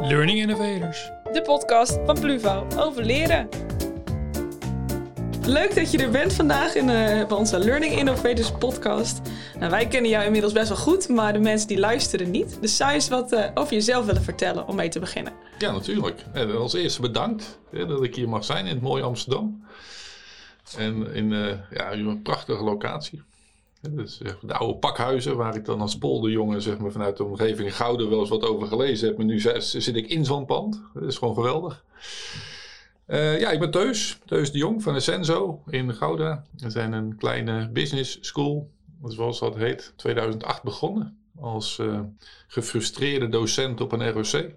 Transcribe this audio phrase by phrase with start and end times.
[0.00, 1.10] Learning Innovators.
[1.32, 3.48] De podcast van Pluvo over leren.
[5.46, 9.20] Leuk dat je er bent vandaag in uh, bij onze Learning Innovators podcast.
[9.58, 12.58] Nou, wij kennen jou inmiddels best wel goed, maar de mensen die luisteren niet.
[12.60, 15.32] Dus zou je eens wat uh, over jezelf willen vertellen om mee te beginnen?
[15.58, 16.24] Ja, natuurlijk.
[16.32, 19.64] En als eerste bedankt hè, dat ik hier mag zijn in het mooie Amsterdam.
[20.78, 23.22] En in uh, ja, een prachtige locatie.
[23.90, 28.10] Dus de oude pakhuizen, waar ik dan als polderjongen zeg maar, vanuit de omgeving Gouden
[28.10, 29.16] wel eens wat over gelezen heb.
[29.16, 30.82] Maar nu zit ik in zo'n pand.
[30.94, 31.84] Dat is gewoon geweldig.
[33.06, 34.18] Uh, ja, ik ben Teus.
[34.24, 36.44] Teus de Jong van Essenzo in Gouda.
[36.56, 38.70] We zijn een kleine business school,
[39.04, 41.18] zoals dat heet, 2008 begonnen.
[41.40, 42.00] Als uh,
[42.46, 44.50] gefrustreerde docent op een ROC.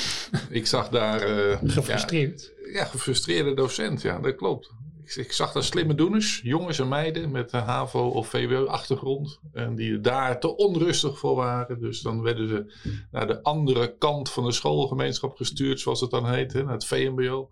[0.50, 1.48] ik zag daar...
[1.48, 2.52] Uh, gefrustreerd?
[2.64, 4.70] Ja, ja, gefrustreerde docent, ja, dat klopt
[5.16, 9.40] ik, zag daar slimme doeners, jongens en meiden met een HAVO of VWO-achtergrond.
[9.52, 11.80] En die daar te onrustig voor waren.
[11.80, 12.74] Dus dan werden ze
[13.10, 16.84] naar de andere kant van de schoolgemeenschap gestuurd, zoals het dan heet, hè, naar het
[16.84, 17.50] VMBO.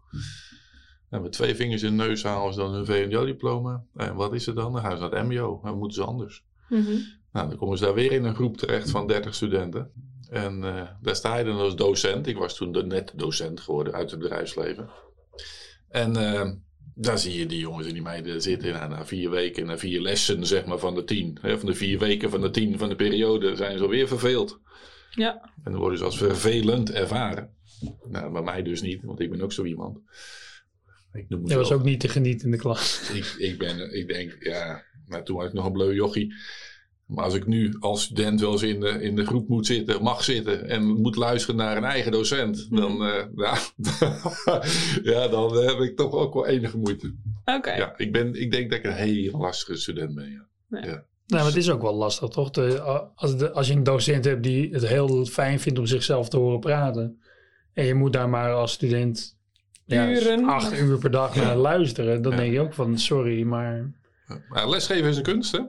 [1.10, 3.84] En met twee vingers in de neus halen ze dan hun VMBO-diploma.
[3.94, 4.72] En wat is het dan?
[4.72, 5.60] Dan gaan ze naar het MBO.
[5.62, 6.44] Dan moeten ze anders.
[6.68, 6.90] Mhm.
[7.32, 9.90] Nou, dan komen ze daar weer in een groep terecht van 30 studenten.
[10.28, 12.26] En uh, daar sta je dan als docent.
[12.26, 14.88] Ik was toen net docent geworden uit het bedrijfsleven.
[15.88, 16.50] En uh,
[17.00, 20.00] daar zie je die jongens en die meiden zitten na, na vier weken, na vier
[20.00, 21.38] lessen zeg maar, van de tien.
[21.40, 24.60] Hè, van de vier weken van de tien van de periode zijn ze alweer verveeld.
[25.10, 25.52] Ja.
[25.64, 27.54] En dan worden ze als vervelend ervaren.
[28.08, 29.98] Nou, bij mij dus niet, want ik ben ook zo iemand.
[31.12, 33.10] Ik noem Je was ook niet te genieten in de klas.
[33.14, 36.34] Ik, ik ben, ik denk, ja, maar toen was ik nog een bleu jochie.
[37.10, 40.02] Maar als ik nu als student wel eens in de, in de groep moet zitten,
[40.02, 42.80] mag zitten en moet luisteren naar een eigen docent, mhm.
[42.80, 43.58] dan, uh, ja,
[45.12, 47.14] ja, dan heb ik toch ook wel enige moeite.
[47.44, 47.72] Oké.
[47.72, 50.30] Ja, ik, ben, ik denk dat ik een heel lastige student ben.
[50.30, 50.46] Ja.
[50.68, 51.04] ja.
[51.26, 52.50] Nou, maar het is ook wel lastig, toch?
[52.50, 52.80] De,
[53.14, 56.36] als, de, als je een docent hebt die het heel fijn vindt om zichzelf te
[56.36, 57.20] horen praten.
[57.72, 59.36] En je moet daar maar als student
[59.84, 62.22] ja, acht uur per dag naar luisteren.
[62.22, 63.92] Dan denk je ook van, sorry, maar...
[64.48, 65.60] maar lesgeven is een kunst, hè?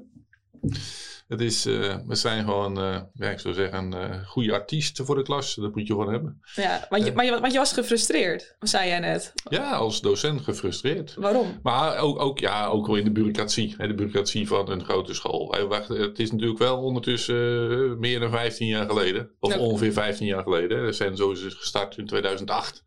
[1.31, 5.15] Het is, uh, we zijn gewoon, uh, ja, ik zou zeggen, uh, goede artiest voor
[5.15, 5.55] de klas.
[5.55, 6.41] Dat moet je gewoon hebben.
[6.55, 9.33] Ja, want je, maar, je, want je was gefrustreerd, zei jij net.
[9.49, 11.15] Ja, als docent gefrustreerd.
[11.15, 11.59] Waarom?
[11.63, 13.75] Maar ook, ook, ja, ook wel in de bureaucratie.
[13.77, 15.55] Hè, de bureaucratie van een grote school.
[15.87, 19.31] Het is natuurlijk wel ondertussen meer dan 15 jaar geleden.
[19.39, 20.85] Of ongeveer 15 jaar geleden.
[20.85, 22.83] De Senzo is dus gestart in 2008.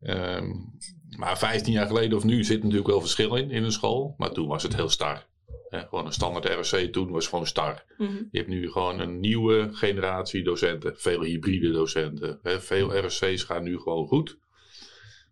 [0.00, 0.78] Um,
[1.16, 4.14] maar 15 jaar geleden of nu zit natuurlijk wel verschil in, in een school.
[4.16, 5.28] Maar toen was het heel star
[5.70, 7.84] gewoon een standaard ROC toen was gewoon star.
[7.96, 8.12] Mhm.
[8.30, 10.94] Je hebt nu gewoon een nieuwe generatie docenten.
[10.96, 12.38] Veel hybride docenten.
[12.42, 14.38] veel ROC's gaan nu gewoon goed.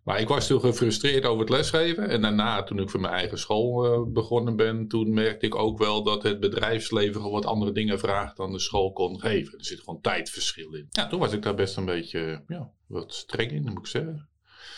[0.03, 2.09] Maar ik was toen gefrustreerd over het lesgeven.
[2.09, 5.77] En daarna, toen ik voor mijn eigen school uh, begonnen ben, toen merkte ik ook
[5.77, 9.57] wel dat het bedrijfsleven gewoon wat andere dingen vraagt dan de school kon geven.
[9.57, 10.87] Er zit gewoon tijdverschil in.
[10.89, 14.29] Ja, toen was ik daar best een beetje ja, wat streng in, moet ik zeggen.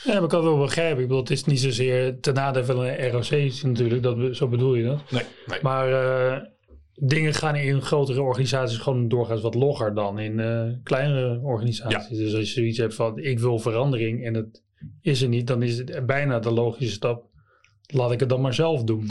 [0.04, 1.02] Ja, maar ik kan wel begrijpen.
[1.02, 4.04] Ik bedoel, het is niet zozeer ten nadele van een ROC natuurlijk.
[4.04, 5.12] Dat, zo bedoel je dat.
[5.12, 5.60] Nee, nee.
[5.62, 6.38] Maar uh,
[6.94, 12.18] dingen gaan in grotere organisaties gewoon doorgaans wat logger dan in uh, kleinere organisaties.
[12.18, 12.24] Ja.
[12.24, 14.64] Dus als je zoiets hebt van ik wil verandering en het
[15.02, 17.30] is er niet, dan is het bijna de logische stap.
[17.88, 19.10] Laat ik het dan maar zelf doen.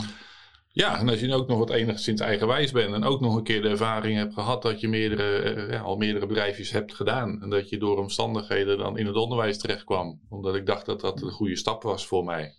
[0.73, 3.61] Ja, en als je ook nog wat enigszins eigenwijs bent en ook nog een keer
[3.61, 7.41] de ervaring hebt gehad dat je meerdere, eh, ja, al meerdere bedrijfjes hebt gedaan.
[7.41, 10.21] En dat je door omstandigheden dan in het onderwijs terecht kwam.
[10.29, 12.55] Omdat ik dacht dat dat een goede stap was voor mij.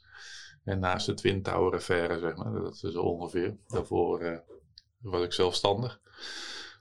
[0.65, 3.57] En naast de Twin Tower affaire, zeg maar, dat is ongeveer.
[3.67, 4.39] Daarvoor uh,
[4.99, 6.01] was ik zelfstandig.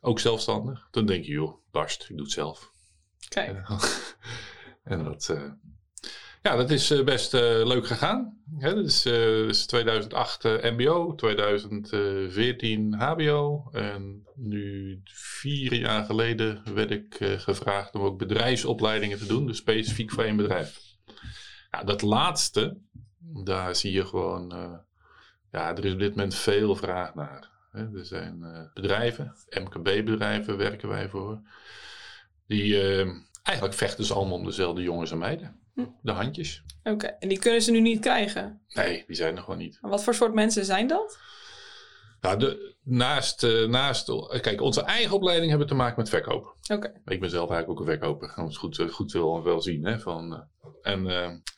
[0.02, 0.88] Ook zelfstandig.
[0.92, 2.72] Toen denk je, joh, barst, ik doe het zelf.
[3.30, 3.68] Kijk.
[4.84, 5.52] en dat, uh,
[6.42, 8.40] ja, dat is eh, best uh, leuk gegaan.
[8.46, 13.70] Dat is, uh, is 2008 MBO, 2014 HBO.
[13.72, 20.12] En nu vier jaar geleden werd ik gevraagd om ook bedrijfsopleidingen te doen, dus specifiek
[20.12, 20.80] voor één bedrijf.
[21.72, 22.78] Ja, dat laatste,
[23.44, 24.50] daar zie je gewoon,
[25.52, 27.50] ja, er is op dit moment veel vraag naar.
[27.72, 27.98] Hè.
[27.98, 31.42] Er zijn bedrijven, MKB-bedrijven werken wij voor,
[32.48, 32.78] die
[33.44, 35.61] eigenlijk vechten ze allemaal om dezelfde jongens en meiden.
[35.74, 35.86] Hm.
[36.02, 36.64] De handjes.
[36.84, 38.62] Oké, en die kunnen ze nu niet krijgen?
[38.74, 39.78] Nee, die zijn er gewoon niet.
[39.82, 41.20] wat voor soort mensen zijn dat?
[42.22, 46.52] Nou, de, naast, uh, naast, kijk, onze eigen opleiding hebben te maken met verkopen.
[46.74, 46.94] Oké.
[47.06, 48.30] Ik ben zelf eigenlijk ook een verkoper.
[48.30, 49.86] Gaan we het goed, eh, goed wel, wel zien.
[49.86, 50.40] Hè, van, uh,
[50.82, 51.08] en,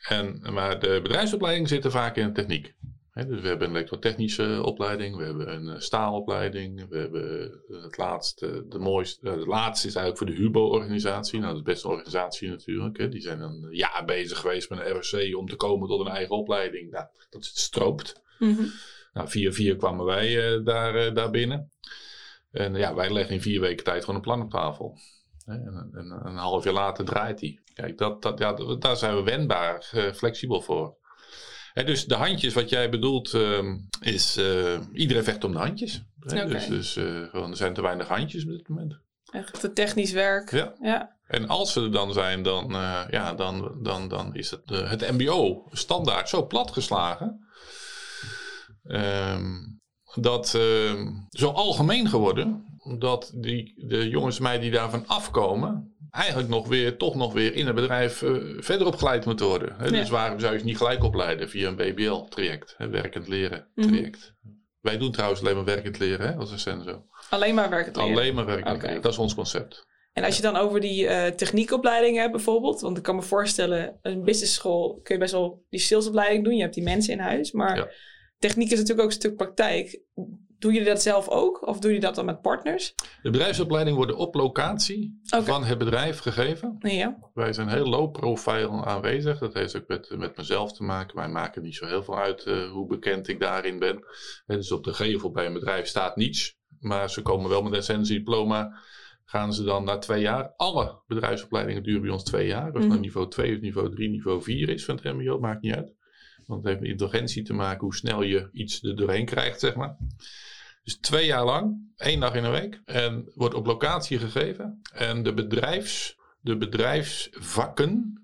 [0.07, 2.75] en, maar de bedrijfsopleiding zit er vaak in de techniek
[3.13, 7.98] dus we hebben een elektrotechnische opleiding, we hebben een eh, staalopleiding, we hebben eh, het
[7.98, 11.39] laatste, de mooiste, het laatste is eigenlijk voor de HUBO-organisatie.
[11.39, 13.12] Nou, dat is best een organisatie natuurlijk.
[13.12, 16.36] Die zijn een jaar bezig geweest met een ROC om te komen tot een eigen
[16.36, 16.92] opleiding.
[16.92, 18.21] Nou, dat stroopt.
[18.39, 18.71] Mm
[19.13, 21.71] Nou, vier vier kwamen wij uh, daar, uh, daar binnen.
[22.51, 24.98] En ja, wij leggen in vier weken tijd gewoon een plan op tafel.
[25.45, 27.60] En, en, een half jaar later draait hij.
[27.74, 30.95] Kijk, dat, dat, ja, daar zijn we wendbaar, uh, flexibel voor.
[31.73, 36.03] Dus de handjes, wat jij bedoelt, uh, is uh, iedereen vecht om de handjes.
[36.25, 36.45] Okay.
[36.45, 38.97] Dus, dus uh, gewoon, er zijn te weinig handjes op dit moment.
[39.31, 40.51] Echt het technisch werk.
[40.51, 40.73] Ja.
[40.81, 41.17] ja.
[41.27, 42.67] En als ze er dan zijn, dan,
[43.09, 47.47] ja, dan, dan, dan is het, het MBO standaard zo platgeslagen.
[48.83, 49.81] Um,
[50.15, 52.65] dat uh, zo algemeen geworden
[52.97, 57.54] dat die, de jongens en meiden die daarvan afkomen, eigenlijk nog weer, toch nog weer
[57.54, 59.75] in het bedrijf uh, verder opgeleid moeten worden.
[59.77, 59.86] Hè?
[59.86, 59.92] Ja.
[59.92, 64.33] Dus waarom zou je ze niet gelijk opleiden via een BBL-traject, werkend leren traject?
[64.42, 64.62] Mm -hmm.
[64.81, 67.06] Wij doen trouwens alleen maar werkend leren hè, als een senso.
[67.30, 68.12] Alleen maar werkend leren?
[68.12, 68.88] Alleen maar werkend okay.
[68.88, 69.86] leren, dat is ons concept.
[70.13, 74.00] En als je dan over die uh, techniekopleidingen hebt bijvoorbeeld, want ik kan me voorstellen,
[74.01, 77.19] een business school kun je best wel die salesopleiding doen, je hebt die mensen in
[77.19, 77.77] huis, maar...
[77.77, 77.88] Ja
[78.48, 80.01] techniek is natuurlijk ook een stuk praktijk.
[80.63, 82.94] Doe je dat zelf ook of doe je dat dan met partners?
[83.21, 85.44] De bedrijfsopleidingen worden op locatie okay.
[85.44, 86.75] van het bedrijf gegeven.
[86.80, 87.18] Ja.
[87.33, 89.39] Wij zijn heel low profile aanwezig.
[89.39, 91.15] Dat heeft ook met, met mezelf te maken.
[91.15, 94.06] Wij maken niet zo heel veel uit uh, hoe bekend ik daarin ben.
[94.45, 96.57] En dus op de gevel bij een bedrijf staat niets.
[96.80, 98.77] Maar ze komen wel met een essentiediploma.
[99.25, 100.54] Gaan ze dan na twee jaar.
[100.56, 102.74] Alle bedrijfsopleidingen duren bij ons twee jaar.
[102.74, 102.88] Of mm.
[102.88, 105.94] nou niveau 2 of niveau 3, niveau 4 is van het MBO, maakt niet uit.
[106.47, 109.75] Want het heeft met intelligentie te maken hoe snel je iets er doorheen krijgt, zeg
[109.75, 109.97] maar.
[110.83, 112.81] Dus twee jaar lang, één dag in een week.
[112.85, 114.79] En wordt op locatie gegeven.
[114.93, 118.23] En de, bedrijfs, de bedrijfsvakken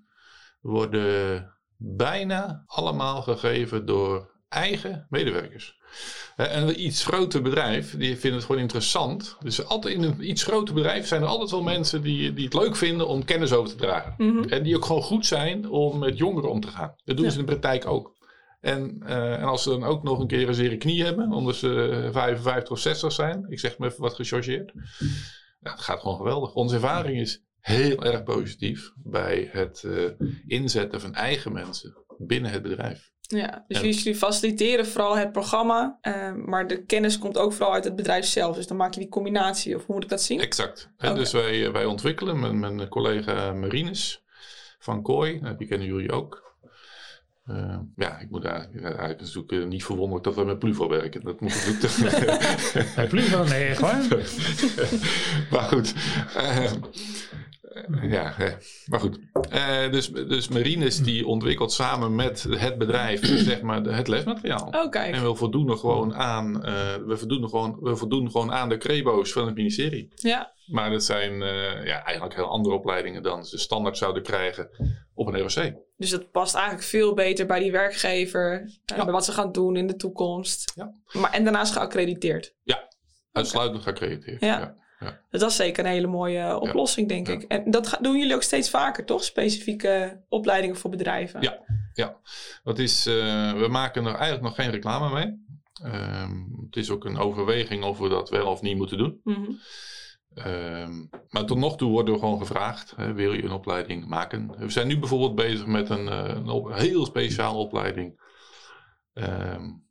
[0.60, 5.78] worden bijna allemaal gegeven door eigen medewerkers.
[6.36, 9.36] En een iets groter bedrijf, die vinden het gewoon interessant.
[9.40, 12.54] Dus altijd in een iets groter bedrijf zijn er altijd wel mensen die, die het
[12.54, 14.14] leuk vinden om kennis over te dragen.
[14.16, 14.44] Mm -hmm.
[14.44, 16.94] En die ook gewoon goed zijn om met jongeren om te gaan.
[17.04, 17.30] Dat doen ja.
[17.30, 18.18] ze in de praktijk ook.
[18.60, 21.56] En, uh, en als ze dan ook nog een keer een zere knie hebben, omdat
[21.56, 24.72] ze 55 of 60 zijn, ik zeg me even wat gechargeerd.
[25.60, 26.54] Nou, het gaat gewoon geweldig.
[26.54, 30.10] Onze ervaring is heel erg positief bij het uh,
[30.46, 33.10] inzetten van eigen mensen binnen het bedrijf.
[33.36, 37.74] Ja, dus en, jullie faciliteren vooral het programma, uh, maar de kennis komt ook vooral
[37.74, 38.56] uit het bedrijf zelf.
[38.56, 40.40] Dus dan maak je die combinatie, of hoe moet ik dat zien?
[40.40, 40.90] Exact.
[40.98, 41.14] Okay.
[41.14, 44.24] Dus wij, wij ontwikkelen met mijn collega Marines
[44.78, 46.50] van Kooi, die kennen jullie ook.
[47.46, 51.22] Uh, ja, ik moet eigenlijk, eigenlijk natuurlijk niet verwonderd dat we met Pluvo werken.
[51.24, 52.94] Dat moet natuurlijk.
[52.94, 53.44] Bij Pluvo?
[53.44, 54.06] Nee, waar?
[55.50, 55.94] maar goed.
[56.36, 56.72] Uh,
[58.02, 58.34] ja,
[58.86, 59.18] maar goed.
[59.90, 64.68] dus, dus Marines die ontwikkelt samen met het bedrijf zeg maar, het lesmateriaal.
[64.70, 65.14] Oh, kijk.
[65.14, 66.60] En we voldoen gewoon aan,
[67.06, 70.12] we voldoen gewoon, we voldoen gewoon aan de crebo's van het ministerie.
[70.14, 70.52] Ja.
[70.66, 71.32] Maar dat zijn
[71.84, 74.70] ja, eigenlijk heel andere opleidingen dan ze standaard zouden krijgen
[75.14, 75.72] op een ROC.
[75.96, 79.04] Dus dat past eigenlijk veel beter bij die werkgever, ja.
[79.04, 80.72] bij wat ze gaan doen in de toekomst.
[80.74, 80.94] Ja.
[81.12, 82.54] Maar, en daarnaast geaccrediteerd.
[82.62, 82.88] Ja,
[83.32, 83.92] uitsluitend okay.
[83.92, 84.40] geaccrediteerd.
[84.40, 84.58] Ja.
[84.58, 84.76] ja.
[85.00, 85.20] Ja.
[85.30, 87.42] Dat is zeker een hele mooie oplossing, denk ik.
[87.42, 89.24] En dat doen jullie ook steeds vaker, toch?
[89.24, 91.42] Specifieke opleidingen voor bedrijven.
[91.42, 91.58] Ja,
[91.94, 92.16] ja.
[92.64, 93.14] Dat is, uh,
[93.52, 95.48] we maken er eigenlijk nog geen reclame mee.
[95.84, 99.20] Um, het is ook een overweging of we dat wel of niet moeten doen.
[99.24, 99.58] Mm -hmm.
[100.46, 104.54] Um, maar tot nog toe worden we gewoon gevraagd: hè, wil je een opleiding maken?
[104.58, 108.20] We zijn nu bijvoorbeeld bezig met een, een, op, een heel speciale opleiding.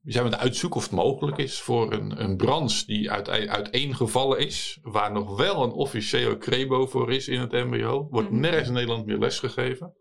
[0.02, 4.40] We zijn met uitzoeken of het mogelijk is voor een, een branche die uit, uiteengevallen
[4.40, 8.08] is, waar nog wel een officiële crebo voor is in het MBO.
[8.10, 8.40] Wordt Mhm.
[8.40, 9.94] nergens in Nederland meer lesgegeven.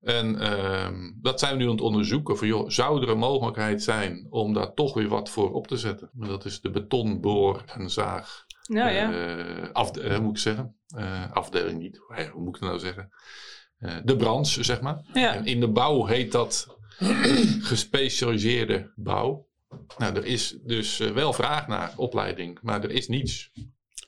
[0.00, 2.38] En ehm, dat zijn we nu aan het onderzoeken.
[2.38, 5.76] Van, joh, zou er een mogelijkheid zijn om daar toch weer wat voor op te
[5.76, 6.10] zetten?
[6.12, 9.12] Maar dat is de betonboor en zaag Nou ja.
[9.12, 10.76] eh, afde- eh, moet ik zeggen.
[10.96, 11.96] Eh, afdeling niet.
[12.32, 13.08] Hoe moet ik het nou zeggen?
[14.04, 15.04] De branche, zeg maar.
[15.12, 15.34] ja.
[15.34, 16.76] En in de bouw heet dat
[17.70, 19.46] gespecialiseerde bouw.
[19.98, 23.50] Nou, er is dus eh, wel vraag naar opleiding, maar er is niets.
[23.54, 23.64] Ja,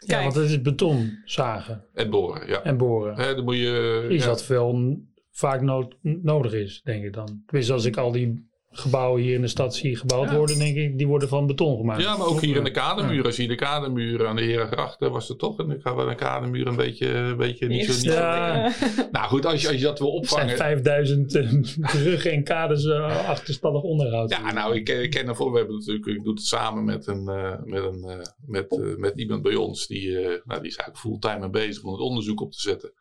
[0.07, 0.23] Kijk.
[0.23, 2.63] want het is beton zagen En boren, ja.
[2.63, 3.17] en boren.
[3.17, 4.07] Hè, dan moet je...
[4.11, 4.99] Ja, wat veel
[5.31, 7.43] vaak nood- nodig is, denk ik dan.
[7.47, 8.49] Tenminste, als ik al die
[8.79, 10.37] gebouwen hier in de stad zie gebouwd Ja.
[10.37, 12.03] worden, denk ik, die worden van beton gemaakt.
[12.03, 12.75] ja, maar ook hier in de Ja.
[12.81, 13.25] kademuur.
[13.25, 16.67] Als je de kademuur aan de Herengrachten was er toch een, gaan we een kademuur
[16.67, 17.93] een beetje, een beetje niet zo...
[17.93, 18.73] Niet zo Ja.
[19.13, 20.57] nou goed, als je, als je dat wil Het zijn opvangen...
[20.57, 21.51] 5000 eh,
[22.03, 24.31] bruggen en kaders eh, achterstallig onderhoud.
[24.31, 25.53] Ja, nou, ik, ik ken ervoor.
[25.53, 28.97] We hebben natuurlijk, ik doe het samen met, een, eh, met, een, eh, met, eh,
[28.97, 29.87] met iemand bij ons.
[29.87, 32.93] Die, eh, nou, die is eigenlijk fulltime mee bezig om het onderzoek op te zetten.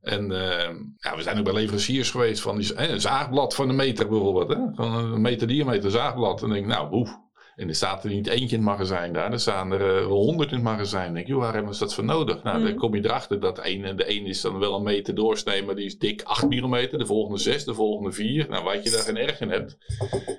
[0.00, 3.76] En eh, ja, we zijn ook bij leveranciers geweest van die, een zaagblad van een
[3.76, 4.48] meter bijvoorbeeld.
[4.48, 4.56] Hè?
[4.74, 6.42] Van een meter diameter zaagblad.
[6.42, 7.10] En dan denk ik, nou, oeh.
[7.56, 9.32] En er staat er niet eentje in het magazijn daar.
[9.32, 11.12] Er staan er eh, honderd in het magazijn.
[11.14, 12.42] Denk ik, joh, waar hebben ze dat voor nodig?
[12.42, 12.78] Nou, dan Mhm.
[12.78, 15.74] kom je erachter dat de ene, de ene is dan wel een meter doorsnee, maar
[15.74, 16.70] die is dik 8 mm.
[16.90, 18.46] De volgende 6, de volgende 4.
[18.48, 19.76] Nou, wat je daar geen erg in hebt,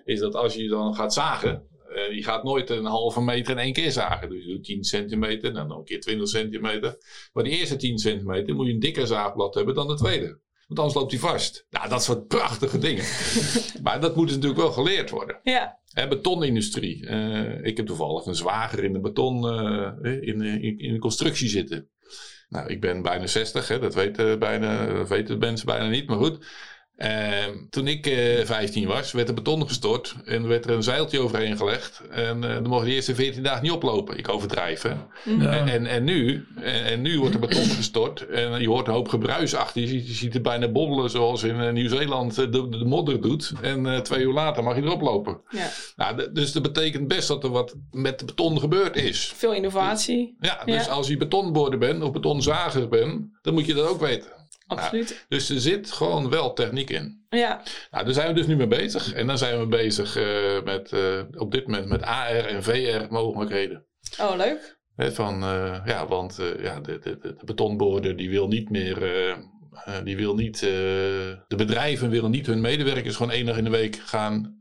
[0.05, 1.61] is dat als je dan gaat zagen,
[1.97, 4.29] Uh, je gaat nooit een halve meter in één keer zagen.
[4.29, 6.97] Dus je doet 10 centimeter, dan nog een keer 20 centimeter.
[7.33, 10.39] Maar die eerste 10 centimeter moet je een dikker zaagblad hebben dan de tweede.
[10.67, 11.65] Want anders loopt hij vast.
[11.69, 13.03] Nou, dat soort prachtige dingen.
[13.83, 15.39] maar dat moet dus natuurlijk wel geleerd worden.
[15.43, 15.79] Ja.
[16.09, 17.03] Betonindustrie.
[17.03, 21.49] Uh, ik heb toevallig een zwager in de beton, uh, in, in, in de constructie
[21.49, 21.89] zitten.
[22.49, 26.17] Nou, ik ben bijna 60, hè, dat, weten bijna, dat weten mensen bijna niet, maar
[26.17, 26.45] goed.
[26.97, 27.09] Uh,
[27.69, 31.19] toen ik uh, eh, 15 was, werd er beton gestort en werd er een zeiltje
[31.19, 32.01] overheen gelegd.
[32.11, 34.17] En uh, dan mocht de eerste 14 dagen niet oplopen.
[34.17, 34.89] Ik overdrijf, hè.
[34.89, 35.51] Ja.
[35.51, 38.93] En, en, en, nu, en, en, nu wordt er beton gestort en je hoort een
[38.93, 39.81] hoop gebruis achter.
[39.81, 43.53] Je ziet, je ziet het bijna bobbelen zoals in uh, Nieuw-Zeeland de, de, modder doet.
[43.61, 45.41] En twee uur later mag je erop lopen.
[45.49, 45.69] Ja.
[45.95, 49.33] Nou, dus dat betekent best dat er wat met beton gebeurd is.
[49.35, 50.35] Veel innovatie.
[50.39, 50.91] Ja, dus ja.
[50.91, 54.36] als je betonboorder bent of betonzager bent, dan moet je dat ook weten.
[54.67, 55.09] Absoluut.
[55.09, 57.25] Nou, dus er zit gewoon wel techniek in.
[57.29, 57.61] Ja.
[57.91, 59.13] Nou, daar zijn we dus nu mee bezig.
[59.13, 63.05] En dan zijn we bezig uh, met, uh, op dit moment met AR en VR
[63.09, 63.85] mogelijkheden.
[64.19, 64.79] Oh, leuk.
[64.95, 68.95] He, van, uh, ja, want ja, de, de, de, betonboorder die wil niet meer...
[70.03, 73.95] die wil niet, de bedrijven willen niet hun medewerkers gewoon één dag in de week
[73.95, 74.59] gaan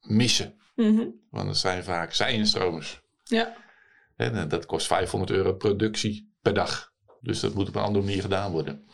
[0.00, 0.54] missen.
[0.74, 1.14] Mm -hmm.
[1.30, 3.00] Want dat zijn vaak zijinstromers.
[3.24, 3.56] Ja.
[4.16, 6.93] En dat kost 500 euro productie per dag.
[7.24, 8.84] Dus dat moet op een andere manier gedaan worden.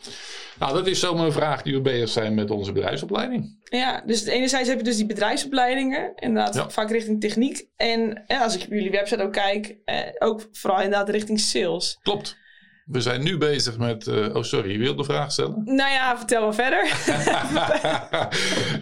[0.59, 3.57] Nou, dat is zomaar een vraag die we bezig zijn met onze bedrijfsopleiding.
[3.63, 7.67] Ja, dus enerzijds heb je dus die bedrijfsopleidingen, inderdaad vaak richting techniek.
[7.75, 11.97] En als ik op jullie website ook kijk, eh, ook vooral inderdaad richting sales.
[12.01, 12.39] Klopt.
[12.85, 14.07] We zijn nu bezig met.
[14.07, 15.61] Uh, oh, sorry, je wilde de vraag stellen?
[15.75, 16.85] Nou ja, vertel maar verder.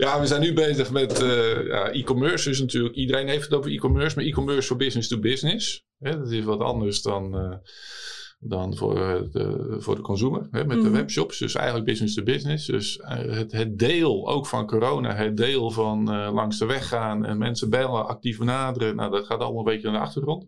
[0.05, 2.49] ja, we zijn nu bezig met uh, ja, e-commerce.
[2.49, 5.85] Dus natuurlijk, iedereen heeft het over e-commerce, maar e-commerce voor business to business.
[5.97, 7.35] dat is wat anders dan.
[7.35, 7.55] Uh,
[8.39, 10.91] dan voor eh, de, voor de consumer hè, met de mhm.
[10.91, 11.37] webshops.
[11.37, 12.65] Dus eigenlijk business to business.
[12.65, 16.87] Dus uh, het, het deel ook van corona, het deel van uh, langs de weg
[16.87, 18.95] gaan en mensen bellen, actief benaderen.
[18.95, 20.45] Nou, dat gaat allemaal een beetje naar de achtergrond.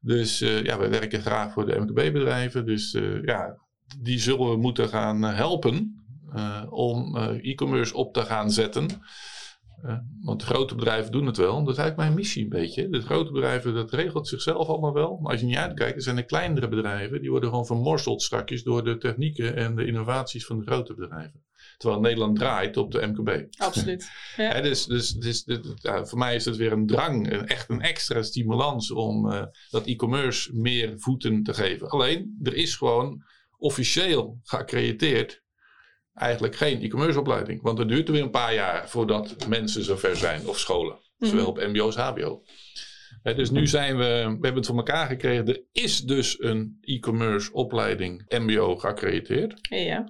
[0.00, 2.66] Dus ja, wij werken graag voor de MKB-bedrijven.
[2.66, 3.58] Dus ja,
[4.00, 6.04] die zullen we moeten gaan helpen
[6.70, 8.88] om e-commerce op te gaan zetten.
[10.20, 11.64] Want grote bedrijven doen het wel.
[11.64, 12.88] Dat is eigenlijk mijn missie een beetje.
[12.88, 15.18] De grote bedrijven, dat regelt zichzelf allemaal wel.
[15.20, 17.20] Maar als je niet uitkijkt, er zijn de kleinere bedrijven.
[17.20, 21.44] Die worden gewoon vermorseld straks door de technieken en de innovaties van de grote bedrijven.
[21.76, 23.46] Terwijl Nederland draait op de MKB.
[23.56, 24.10] Absoluut.
[24.36, 24.60] Ja.
[24.60, 25.44] dus dus, dus
[25.84, 29.86] voor mij is het weer een drang, een, echt een extra stimulans om uh, dat
[29.86, 31.88] e-commerce meer voeten te geven.
[31.88, 33.22] Alleen, er is gewoon
[33.58, 35.41] officieel geaccrediteerd
[36.14, 37.62] eigenlijk geen e-commerce opleiding.
[37.62, 40.96] Want het duurt er weer een paar jaar voordat mensen zover zijn of scholen.
[41.18, 41.30] Mhm.
[41.30, 42.42] Zowel op mbo als hbo.
[43.22, 45.48] dus nu zijn we, we hebben het voor elkaar gekregen.
[45.48, 49.58] Er is dus een e-commerce opleiding mbo geaccrediteerd.
[49.60, 50.04] Ja.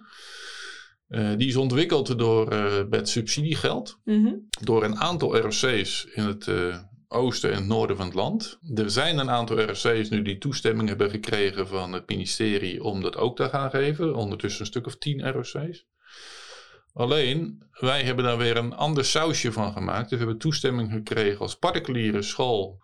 [1.08, 3.98] Uh, die is ontwikkeld door, uh, met subsidiegeld.
[4.04, 4.34] Mhm.
[4.60, 6.76] Door een aantal ROC's in het uh,
[7.12, 8.58] oosten en noorden van het land.
[8.74, 13.16] Er zijn een aantal ROC's nu die toestemming hebben gekregen van het ministerie om dat
[13.16, 14.14] ook te gaan geven.
[14.14, 15.86] Ondertussen een stuk of tien ROC's.
[16.92, 20.08] Alleen, wij hebben daar weer een ander sausje van gemaakt.
[20.08, 22.80] Dus we hebben toestemming gekregen als particuliere school.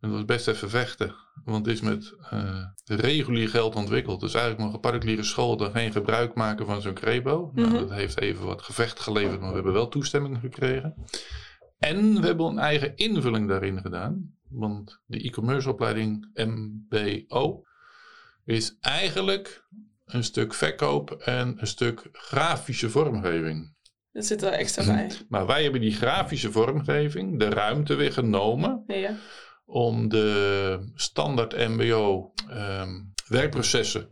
[0.00, 1.14] En dat was best even vechten,
[1.44, 4.20] want het is met uh, regulier geld ontwikkeld.
[4.20, 7.50] Dus eigenlijk mag een particuliere school dan geen gebruik maken van zo'n crebo.
[7.54, 7.78] nou, mhm.
[7.78, 10.94] dat heeft even wat gevecht geleverd, maar we hebben wel toestemming gekregen.
[11.80, 14.34] En we hebben een eigen invulling daarin gedaan.
[14.48, 17.64] Want de e-commerce opleiding MBO
[18.44, 19.66] is eigenlijk
[20.04, 23.74] een stuk verkoop en een stuk grafische vormgeving.
[24.12, 25.10] Dat zit er extra bij.
[25.28, 28.84] Maar wij hebben die grafische vormgeving, de ruimte weer genomen.
[28.86, 29.16] Ja.
[29.64, 34.08] Om de standaard MBO ehm, werkprocessen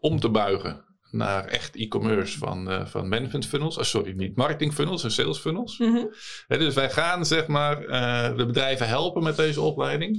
[0.00, 0.85] om te buigen
[1.16, 3.78] naar echt e-commerce van, uh, van management funnels.
[3.78, 5.78] Oh, sorry, niet marketing funnels en sales funnels.
[5.78, 6.10] Mm
[6.48, 10.18] dus wij gaan zeg maar uh, de bedrijven helpen met deze opleiding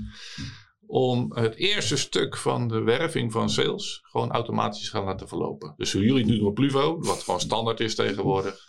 [0.87, 5.73] om het eerste stuk van de werving van sales gewoon automatisch gaan laten verlopen.
[5.77, 8.59] Dus hoe jullie nu doen op Pluvo, wat gewoon standaard is tegenwoordig,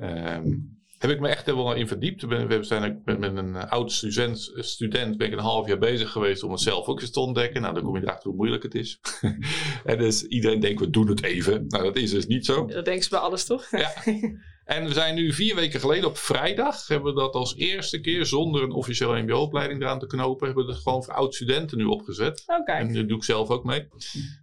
[0.00, 2.22] um, heb ik me echt wel in verdiept.
[2.22, 6.42] We zijn met, met een oud student, student ben ik een half jaar bezig geweest
[6.42, 7.60] om het zelf ook eens te ontdekken.
[7.62, 9.00] Nou, dan kom je erachter hoe moeilijk het is.
[9.84, 11.64] en dus iedereen denkt, we doen het even.
[11.68, 12.66] Nou, dat is dus niet zo.
[12.66, 13.70] Dat denken ze bij alles, toch?
[13.70, 13.92] ja.
[14.64, 18.26] En we zijn nu vier weken geleden op vrijdag, hebben we dat als eerste keer
[18.26, 22.42] zonder een officiële mbo-opleiding eraan te knopen, hebben we het gewoon voor oud-studenten nu opgezet.
[22.46, 22.72] Oké.
[22.72, 23.88] En dat doe ik zelf ook mee.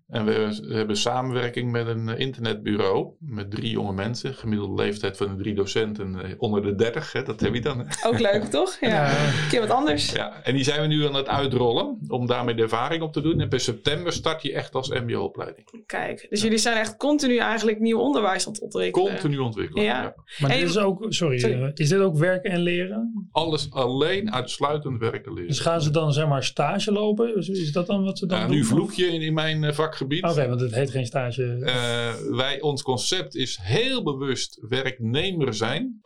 [0.10, 4.34] En we, hebben samenwerking met een internetbureau met drie jonge mensen.
[4.34, 7.12] Gemiddelde leeftijd van de drie docenten eh, onder de 30.
[7.12, 7.88] Hè, dat heb je dan.
[8.06, 8.78] Ook leuk, toch?
[8.82, 10.12] Ja, een keer wat anders.
[10.12, 13.22] Ja, en die zijn we nu aan het uitrollen om daarmee de ervaring op te
[13.22, 13.42] doen.
[13.42, 15.84] En per september start je echt als mbo-opleiding.
[15.86, 19.12] Kijk, dus jullie zijn echt continu eigenlijk nieuw onderwijs aan het ontwikkelen.
[19.12, 20.16] Continu ontwikkelen, ja.
[20.40, 23.30] Maar dit is ook, sorry, sorry, is dit ook werken en leren?
[23.32, 25.48] Alles alleen uitsluitend werken en leren.
[25.48, 27.36] Dus gaan ze dan zeg maar stage lopen?
[27.38, 28.56] Is dat dan wat ze dan ja, doen?
[28.56, 30.24] Nu vloek je in, in mijn eh, vakgebied.
[30.24, 31.44] Oké, want het heet geen stage.
[31.44, 36.02] Uh, wij, ons concept is heel bewust werknemer zijn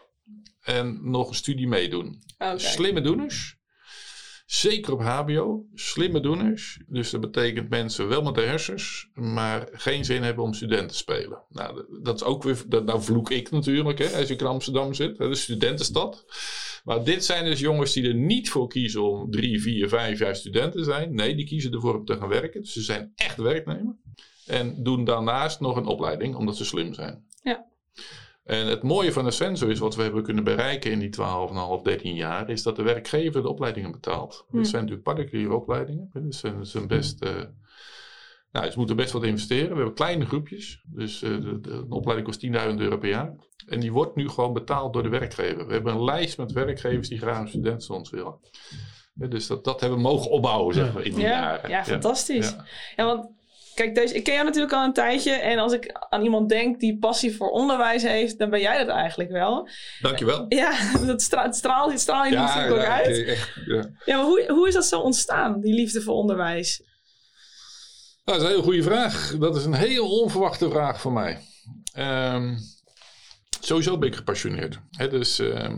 [0.62, 2.24] en nog een studie meedoen.
[2.36, 2.58] Okay.
[2.58, 3.62] Slimme doeners.
[4.46, 6.80] Zeker op HBO, slimme doeners.
[6.88, 10.96] Dus dat betekent mensen wel met de hersens, maar geen zin hebben om studenten te
[10.96, 11.44] spelen.
[11.50, 14.94] Nou, dat is ook weer, dat, nou vloek ik natuurlijk, hè, als je in Amsterdam
[14.94, 16.26] zit, de studentenstad.
[16.84, 20.36] Maar dit zijn dus jongens die er niet voor kiezen om drie, vier, vijf jaar
[20.36, 21.16] student te zijn.
[21.16, 22.62] Nee, die kiezen ervoor om te gaan werken.
[22.62, 23.96] Dus ze zijn echt werknemer.
[24.46, 27.26] En doen daarnaast nog een opleiding, omdat ze slim zijn.
[27.44, 27.66] Ja.
[28.44, 31.16] En het mooie van de sensor is wat we hebben kunnen bereiken in die
[31.80, 34.46] 12,5, 13 jaar, is dat de werkgever de opleidingen betaalt.
[34.52, 36.10] Dat zijn natuurlijk particuliere opleidingen.
[36.14, 37.24] Dus dat zijn best.
[37.24, 37.32] Uh,
[38.54, 39.70] nou, ze moeten best wat investeren.
[39.70, 40.82] We hebben kleine groepjes.
[40.86, 43.34] Dus uh, de, de, een opleiding kost 10.000 euro per jaar.
[43.68, 45.68] En die wordt nu gewoon betaald door de werkgever.
[45.68, 48.40] We hebben een lijst met werkgevers die graag een student van ons willen.
[49.14, 51.70] dus dat, dat hebben we mogen opbouwen, zeg maar, in die ja, jaren.
[51.70, 52.56] Ja, fantastisch.
[52.96, 53.30] Ja, want
[53.76, 55.32] kijk, deze, ik ken jou natuurlijk al een tijdje.
[55.32, 58.96] En als ik aan iemand denk die passie voor onderwijs heeft, dan ben jij dat
[58.96, 59.70] eigenlijk wel.
[60.02, 60.46] Dankjewel.
[60.50, 60.72] Ja,
[61.06, 63.26] dat straalt, straal, straal je natuurlijk ook uit.
[63.26, 63.90] Echt, ja.
[64.06, 66.84] ja, maar hoe, hoe is dat zo ontstaan, die liefde voor onderwijs?
[68.26, 69.38] Nou, dat is een hele goede vraag.
[69.38, 71.40] Dat is een heel onverwachte vraag voor mij.
[71.98, 72.58] Um,
[73.60, 74.80] Sowieso ben ik gepassioneerd.
[74.98, 75.78] dus ehm,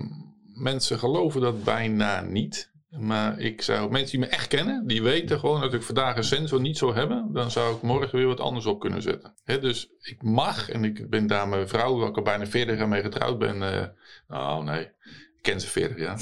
[0.53, 2.73] mensen geloven dat bijna niet.
[2.89, 6.23] Maar ik zou, mensen die me echt kennen, die weten gewoon dat ik vandaag een
[6.23, 9.33] sensor niet zou hebben, dan zou ik morgen weer wat anders op kunnen zetten.
[9.45, 12.87] dus ik mag, en ik ben daar mijn vrouw, waar ik al bijna 40 jaar
[12.87, 13.61] mee getrouwd ben.
[13.61, 13.85] Uh,
[14.39, 14.89] oh nee,
[15.45, 16.21] ken ze 40 jaar.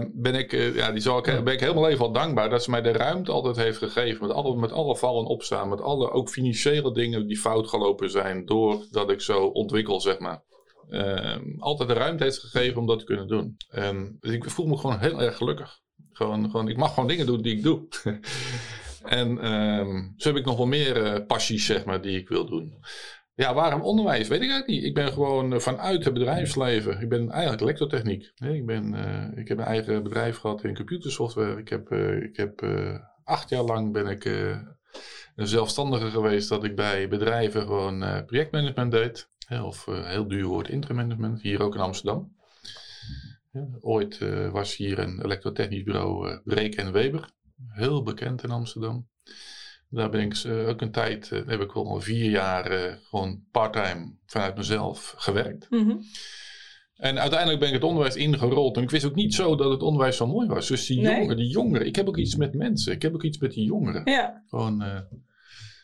[0.00, 2.62] uh, ben, ik, uh, ja, die zal ik, ben ik helemaal even al dankbaar dat
[2.62, 4.26] ze mij de ruimte altijd heeft gegeven.
[4.26, 8.44] Met alle, met alle vallen opstaan, met alle ook financiële dingen die fout gelopen zijn,
[8.44, 10.42] doordat ik zo ontwikkel, zeg maar.
[10.88, 13.56] Uh, altijd de ruimte heeft gegeven om dat te kunnen doen.
[13.68, 15.80] En dus ik voel me gewoon heel erg gelukkig.
[16.12, 17.88] Gewoon, gewoon, ik mag gewoon dingen doen die ik doe.
[19.04, 19.36] en
[20.16, 22.78] zo heb ik nog wel meer uh, passies, zeg maar, die ik wil doen.
[23.38, 24.28] Ja, waarom onderwijs?
[24.28, 24.84] Weet ik eigenlijk niet.
[24.84, 27.00] Ik ben gewoon eh, vanuit het bedrijfsleven.
[27.00, 28.32] Ik ben eigenlijk elektrotechniek.
[28.36, 31.58] Ik, ben, uh, ik heb een eigen bedrijf gehad in computersoftware.
[31.58, 32.66] Ik heb, uh, ik heb
[33.24, 34.24] acht jaar lang ben ik
[35.36, 39.28] een zelfstandige geweest dat ik bij bedrijven gewoon projectmanagement deed.
[39.62, 42.36] Of heel duur woord interim hier ook in Amsterdam.
[43.80, 44.18] ooit
[44.52, 47.30] was hier een elektrotechnisch bureau Breek en Weber.
[47.68, 49.08] Heel bekend in Amsterdam.
[49.90, 52.92] Daar ben ik uh, ook een tijd, uh, heb ik wel al vier jaar uh,
[53.02, 55.66] gewoon parttime vanuit mezelf gewerkt.
[55.70, 56.00] Mm -hmm.
[56.96, 58.76] En uiteindelijk ben ik het onderwijs ingerold.
[58.76, 60.68] En ik wist ook niet zo dat het onderwijs zo mooi was.
[60.68, 61.14] Dus die, nee.
[61.14, 62.92] jongeren, die jongeren, ik heb ook iets met mensen.
[62.92, 64.02] Ik heb ook iets met die jongeren.
[64.04, 64.42] Ja.
[64.48, 64.84] Gewoon,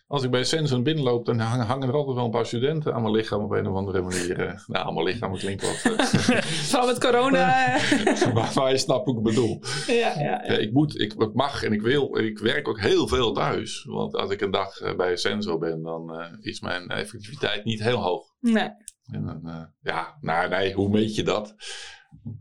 [0.07, 3.15] als ik bij Sensen binnenloop, dan hangen, er altijd wel een paar studenten aan mijn
[3.15, 4.65] lichaam op een of andere manier.
[4.67, 5.95] nou, aan mijn lichaam klinkt wat.
[6.69, 7.47] Vooral met corona.
[8.35, 9.63] maar, maar je snapt hoe ik bedoel.
[9.87, 10.43] Ja, ja, ja.
[10.43, 12.17] ik moet, ik, ik, mag en ik wil.
[12.17, 13.85] En ik werk ook heel veel thuis.
[13.85, 18.03] Want als ik een dag bij Senso ben, dan uh, is mijn effectiviteit niet heel
[18.03, 18.35] hoog.
[18.41, 18.71] Nee.
[19.05, 21.55] En dan, uh, ja, nou nee, hoe meet je dat?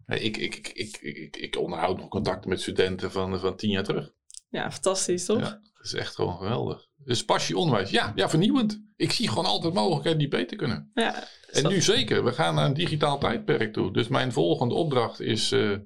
[0.07, 3.83] Ik, ik, ik, ik, ik, ik onderhoud nog contacten met studenten van, van tien jaar
[3.83, 4.11] terug.
[4.49, 5.39] Ja, fantastisch toch?
[5.39, 6.87] Ja, dat is echt gewoon geweldig.
[7.05, 8.81] Dus passie onderwijs, ja, ja, vernieuwend.
[8.95, 10.91] Ik zie gewoon altijd mogelijkheden die beter kunnen.
[10.93, 13.93] Ja, en nu zeker, we gaan naar een digitaal tijdperk toe.
[13.93, 15.77] Dus mijn volgende opdracht is, uh,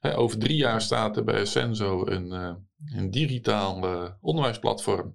[0.00, 2.54] over drie jaar staat er bij Senso een, uh,
[2.94, 5.14] een digitaal uh, onderwijsplatform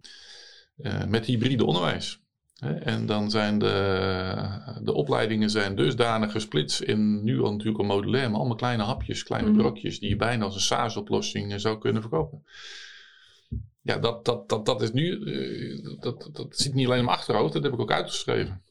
[1.08, 2.22] met hybride onderwijs.
[2.62, 4.36] En dan zijn de,
[4.84, 9.24] de opleidingen zijn dusdanig gesplitst in nu al natuurlijk al modulair, maar allemaal kleine hapjes,
[9.24, 9.58] kleine -hmm.
[9.58, 12.44] brokjes die je bijna als een SaaS-oplossing zou kunnen verkopen.
[13.82, 17.18] Ja, dat, dat, dat, dat is nu, uh, dat, dat zit niet alleen in mijn
[17.18, 18.62] achterhoofd, dat heb ik ook uitgeschreven.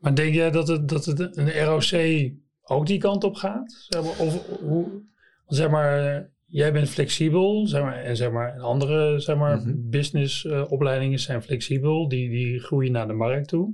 [0.00, 2.30] Maar denk jij dat het, dat het een ROC
[2.62, 3.86] ook die kant op gaat?
[3.88, 5.02] Zeg maar, of hoe,
[5.46, 9.90] zeg maar, jij bent flexibel, zeg maar, en zeg maar, andere zeg maar, mm -hmm.
[9.90, 13.72] businessopleidingen uh, zijn flexibel, die, die groeien naar de markt toe.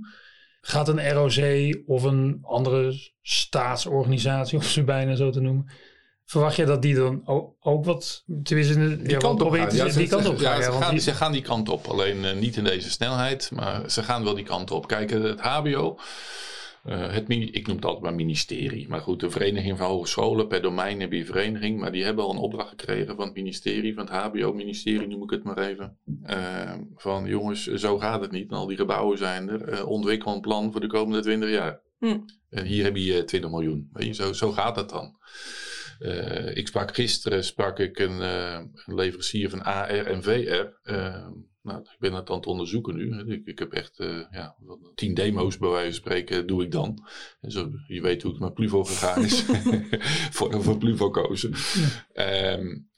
[0.60, 2.92] Gaat een ROC of een andere
[3.22, 5.70] staatsorganisatie, om ze bijna zo te noemen,
[6.24, 8.24] Verwacht je dat die dan ook, ook wat...
[8.42, 9.76] Tenminste, die ja, kant op gaan.
[9.76, 10.58] Ja, die kant op gaan.
[10.58, 11.00] Ja, ze, gaan, die...
[11.00, 11.86] ze gaan die kant op.
[11.86, 13.50] Alleen uh, niet in deze snelheid.
[13.52, 14.86] Maar ze gaan wel die kant op.
[14.86, 15.98] Kijk, het hbo...
[16.86, 18.88] Uh, het, ik noem het altijd maar ministerie.
[18.88, 21.80] Maar goed, de Vereniging van Hogescholen, per domein heb je vereniging.
[21.80, 25.30] Maar die hebben al een opdracht gekregen van het ministerie, van het HBO-ministerie noem ik
[25.30, 25.96] het maar even.
[26.26, 28.50] Uh, van jongens, zo gaat het niet.
[28.50, 29.72] En al die gebouwen zijn er.
[29.72, 31.80] Uh, ontwikkel een plan voor de komende 20 jaar.
[31.98, 32.18] Hm.
[32.50, 33.88] En hier heb je 20 miljoen.
[33.92, 35.16] Weet je, zo, zo gaat het dan.
[36.54, 40.92] Ik sprak gisteren sprak ik een, een leverancier van AR en VR.
[41.64, 43.32] Nou, ik ben het aan het onderzoeken nu.
[43.32, 44.56] Ik, ik heb echt uh, ja,
[44.94, 47.06] tien demo's bij wijze van spreken, doe ik dan.
[47.40, 49.44] En zo, je weet hoe het met Pluvo gegaan is.
[50.36, 51.54] voor, voor Pluvo kozen.
[52.14, 52.52] Ja.
[52.52, 52.88] Um,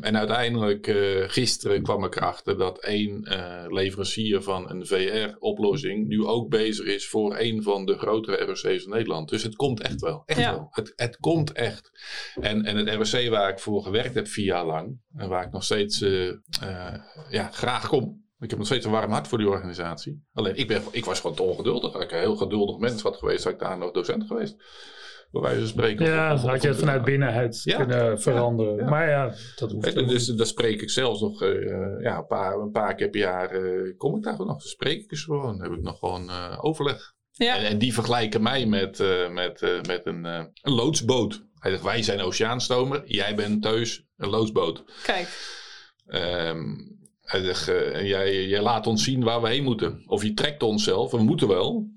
[0.00, 6.24] en uiteindelijk, uh, gisteren kwam ik erachter dat één uh, leverancier van een VR-oplossing nu
[6.24, 9.28] ook bezig is voor een van de grotere ROC's in Nederland.
[9.28, 10.22] Dus het komt echt wel.
[10.26, 10.68] Echt wel.
[10.70, 11.90] Het, het komt echt.
[12.40, 15.52] En, en het ROC waar ik voor gewerkt heb vier jaar lang, en waar ik
[15.52, 16.32] nog steeds uh,
[17.30, 18.24] ja, graag kom.
[18.38, 20.24] Ik heb nog steeds een warm hart voor die organisatie.
[20.32, 21.94] Alleen ik, ben, ik was gewoon te ongeduldig.
[21.94, 24.56] Ik een heel geduldig mens wat geweest, had ik daar nog docent geweest
[25.30, 26.06] bij wijze van spreken.
[26.06, 28.88] Ja, dan had je het vanuit binnenuit ja, kunnen veranderen.
[28.88, 30.08] Maar ja, dat hoeft niet.
[30.08, 33.62] Dus daar spreek ik zelfs nog uh, ja, een, paar, een paar keer per jaar
[33.62, 34.46] uh, kom ik daar nog.
[34.46, 35.58] Dan spreek ik eens gewoon.
[35.58, 37.14] Dan heb ik nog gewoon uh, overleg.
[37.30, 37.56] Ja.
[37.56, 38.98] En, en, die vergelijken mij met,
[39.30, 41.44] met, met een, een loodsboot.
[41.54, 44.84] Hij zegt, wij zijn oceaanstomer, jij bent thuis een loodsboot.
[45.02, 45.28] Kijk.
[46.06, 47.64] Um, hij zegt,
[48.06, 50.02] jij, jij laat ons zien waar we heen moeten.
[50.06, 51.95] Of je trekt ons zelf, we moeten wel.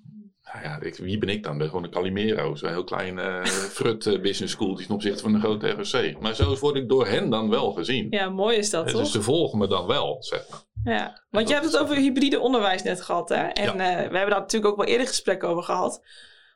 [0.63, 1.57] Nou ja, ik, wie ben ik dan?
[1.57, 2.55] ben gewoon een Calimero.
[2.55, 6.21] Zo'n heel klein uh, frut uh, business school ten opzichte van een grote ROC.
[6.21, 8.07] Maar zo word ik door hen dan wel gezien.
[8.09, 9.01] Ja, mooi is dat, toch?
[9.01, 10.59] Dus ze volgen me dan wel, zeg maar.
[10.83, 13.43] Ja, want je hebt het over hybride onderwijs net gehad, hè?
[13.47, 13.71] En ja.
[13.71, 16.01] uh, we hebben daar natuurlijk ook wel eerder gesprek over gehad.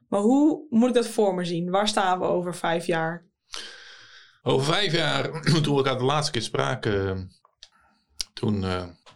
[0.10, 1.70] Maar hoe moet ik dat voor me zien?
[1.70, 3.26] Waar staan we over vijf jaar?
[4.44, 7.32] Over vijf jaar, toen we elkaar de laatste keer spraken,
[8.34, 8.64] toen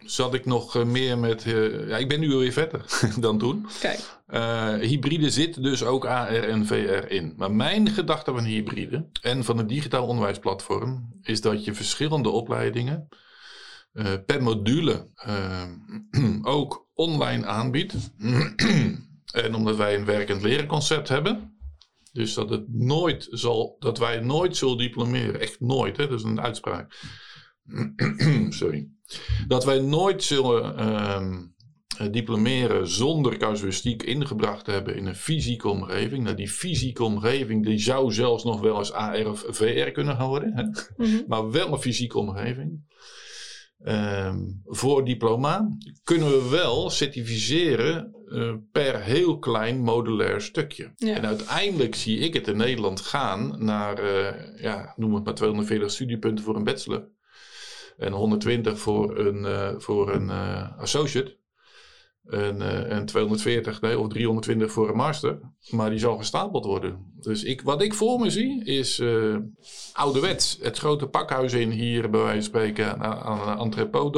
[0.10, 1.46] zat ik nog eh, meer met.
[1.46, 2.86] Uh, ja, ik ben nu weer verder
[3.20, 3.68] dan toen.
[3.80, 4.00] Kijk.
[4.28, 7.34] Uh, hybride zit dus ook AR en VR in.
[7.38, 13.08] Maar mijn gedachte van hybride en van een digitaal onderwijsplatform is dat je verschillende opleidingen
[13.94, 15.10] uh, per module
[16.42, 17.96] ook online aanbiedt.
[19.44, 21.58] en omdat wij een werkend leren concept hebben.
[22.12, 25.40] Dus dat het nooit zal, dat wij nooit zullen diplomeren.
[25.40, 26.08] Echt nooit, hè?
[26.08, 26.94] dat is een uitspraak.
[28.50, 28.88] Sorry.
[29.48, 31.38] Dat wij nooit zullen uh,
[32.12, 36.24] diplomeren zonder casuïstiek ingebracht hebben in een fysieke omgeving.
[36.24, 40.28] Nou, die fysieke omgeving die zou zelfs nog wel eens AR of VR kunnen gaan
[40.28, 40.54] worden.
[40.56, 40.64] Hè?
[40.98, 41.24] Mhm.
[41.28, 42.86] Maar wel een fysieke omgeving.
[43.86, 50.92] Um, voor diploma kunnen we wel certificeren uh, per heel klein modulair stukje.
[50.96, 51.16] Ja.
[51.16, 55.92] En uiteindelijk zie ik het in Nederland gaan naar, uh, ja, noem het maar 240
[55.92, 57.10] studiepunten voor een bachelor
[57.98, 60.30] en 120 voor een, uh, voor een
[60.78, 61.38] associate.
[62.30, 65.40] En, uh, en 240 nee, of 320 voor een master.
[65.70, 67.14] Maar die zal gestapeld worden.
[67.20, 69.04] Dus ik, wat ik voor me zie is
[69.94, 70.58] ouderwets.
[70.62, 74.16] Het grote pakhuis in hier bij wijze van spreken aan, een entrepot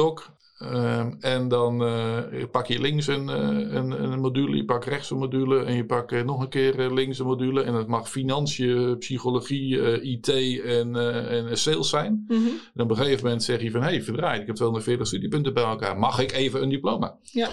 [0.60, 5.18] Ehm, en dan uh, pak je links een, een, een, module, je pakt rechts een
[5.18, 7.62] module en je pakt uh, nog een keer links een module.
[7.62, 10.28] En het mag financiën, psychologie, IT
[10.64, 10.96] en,
[11.28, 12.24] en sales zijn.
[12.28, 12.60] Mm -hmm.
[12.74, 15.54] En op een gegeven moment zeg je van, hé, hey, verdraaid, ik heb 240 studiepunten
[15.54, 15.98] bij elkaar.
[15.98, 17.16] Mag ik even een diploma?
[17.22, 17.50] Ja.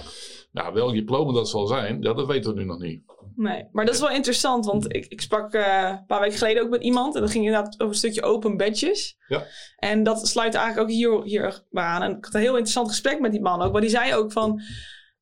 [0.57, 3.01] Nou, welk diploma dat zal zijn, dat, dat weten we nu nog niet.
[3.35, 6.63] Nee, maar dat is wel interessant, want ik, ik sprak uh, een paar weken geleden
[6.63, 9.17] ook met iemand en dat ging inderdaad over een stukje open badges.
[9.27, 9.43] Ja.
[9.77, 12.01] En dat sluit eigenlijk ook hier, hier aan.
[12.01, 14.31] En ik had een heel interessant gesprek met die man ook, waar die zei ook
[14.31, 14.61] van,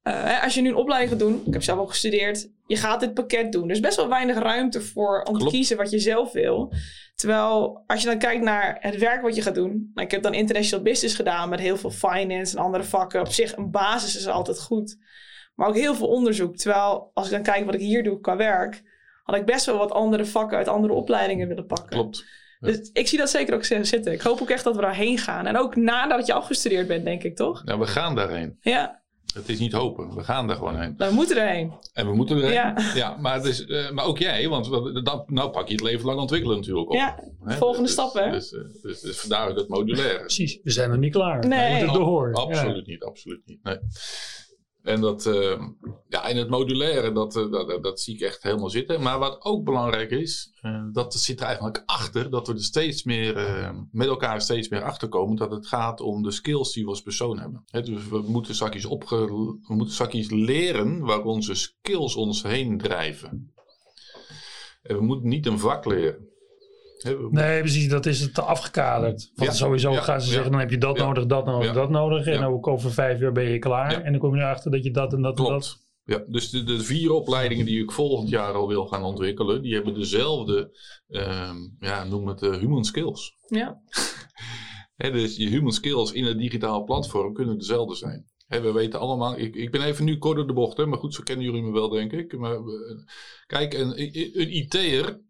[0.03, 2.99] uh, als je nu een opleiding gaat doen, ik heb zelf ook gestudeerd, je gaat
[2.99, 3.63] dit pakket doen.
[3.63, 6.73] Er is best wel weinig ruimte voor om te kiezen wat je zelf wil.
[7.15, 9.91] Terwijl als je dan kijkt naar het werk wat je gaat doen.
[9.93, 13.19] Nou, ik heb dan international business gedaan met heel veel finance en andere vakken.
[13.19, 14.97] Op zich, een basis is altijd goed.
[15.55, 16.55] Maar ook heel veel onderzoek.
[16.55, 18.83] Terwijl als ik dan kijk wat ik hier doe qua werk,
[19.23, 21.89] had ik best wel wat andere vakken uit andere opleidingen willen pakken.
[21.89, 22.25] Klopt.
[22.59, 24.11] Dus ik zie dat zeker ook zitten.
[24.11, 25.45] Ik hoop ook echt dat we daarheen gaan.
[25.45, 27.61] En ook nadat je afgestudeerd bent, denk ik, toch?
[27.65, 28.57] Ja, we gaan daarheen.
[28.61, 29.03] Ja.
[29.33, 30.93] Het is niet hopen, we gaan daar gewoon heen.
[30.97, 31.73] Nou, we moeten erheen.
[31.93, 32.53] En we moeten erheen.
[32.53, 34.69] Ja, ja maar, dus, uh, maar ook jij, want
[35.05, 36.95] dan, nou pak je het leven lang ontwikkelen natuurlijk op.
[36.95, 38.31] Ja, volgende dus, stappen.
[38.31, 40.19] Dus, dus, dus, dus, vandaar ook het modulaire.
[40.19, 41.47] Precies, we zijn nog niet klaar.
[41.47, 41.79] Nee.
[41.79, 42.33] We moeten door.
[42.33, 43.63] Absoluut niet, absoluut niet.
[43.63, 43.77] Nee.
[44.85, 45.61] En dat, uh,
[46.07, 49.01] ja, in het modulaire, dat, uh, dat, dat, zie ik echt helemaal zitten.
[49.01, 53.03] Maar wat ook belangrijk is, uh, dat zit er eigenlijk achter, dat we er steeds
[53.03, 53.35] meer,
[53.91, 57.39] met elkaar steeds meer achterkomen, dat het gaat om de skills die we als persoon
[57.39, 57.63] hebben.
[57.65, 62.77] He, dus we moeten zakjes, opge we moeten zakjes leren waar onze skills ons heen
[62.77, 63.53] drijven.
[64.81, 66.34] En we moeten niet een vak leren.
[67.29, 67.89] Nee, precies.
[67.89, 69.31] Dat is het afgekaderd.
[69.35, 71.89] Want ja, sowieso ja, gaan ze zeggen, dan heb je dat nodig, dat nodig, dat
[71.89, 72.25] nodig.
[72.25, 74.01] En ook over vijf jaar ben je klaar.
[74.01, 75.49] En dan kom je erachter dat je dat en dat Klopt.
[75.49, 75.83] en dat...
[76.05, 79.73] Ja, dus de, de, vier opleidingen die ik volgend jaar al wil gaan ontwikkelen, die
[79.73, 80.77] hebben dezelfde,
[81.07, 83.35] ehm, ja, noem het uh, human skills.
[83.47, 83.81] Ja.
[85.11, 88.25] dus je human skills in het digitaal platform kunnen dezelfde zijn.
[88.47, 91.13] we weten allemaal, ik, ik ben even nu kort door de bocht, hè, maar goed,
[91.13, 92.37] zo kennen jullie me wel, denk ik.
[92.37, 92.99] Maar uh,
[93.47, 93.99] kijk, een,
[94.39, 95.21] een IT'er,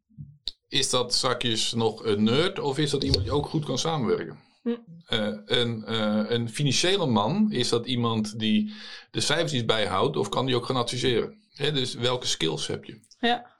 [0.67, 4.39] is dat zakjes nog een nerd of is dat iemand die ook goed kan samenwerken?
[4.61, 4.69] Hm.
[4.69, 8.73] Uh, een, uh, een, financiële man, is dat iemand die
[9.11, 11.43] de cijfers bijhoudt of kan die ook gaan adviseren?
[11.55, 12.99] dus welke skills heb je?
[13.19, 13.55] Ja.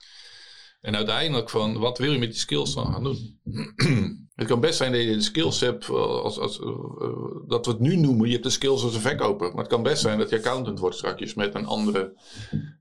[0.81, 3.39] En uiteindelijk van, wat wil je met die skills dan gaan doen?
[4.35, 6.67] Het kan best zijn dat je de skills hebt, eh, als, als, uh,
[7.47, 9.47] dat we het nu noemen, je hebt de skills als een verkoper.
[9.49, 12.13] Maar het kan best zijn dat je accountant wordt straks met een andere